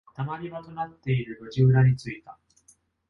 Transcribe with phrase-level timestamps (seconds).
[0.17, 2.35] 溜まり場となっている路地裏に着いた。